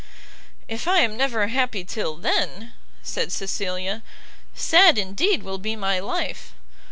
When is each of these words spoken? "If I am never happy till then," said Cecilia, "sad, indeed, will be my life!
"If 0.67 0.87
I 0.87 1.01
am 1.01 1.15
never 1.15 1.49
happy 1.49 1.83
till 1.83 2.15
then," 2.17 2.73
said 3.03 3.31
Cecilia, 3.31 4.01
"sad, 4.55 4.97
indeed, 4.97 5.43
will 5.43 5.59
be 5.59 5.75
my 5.75 5.99
life! 5.99 6.53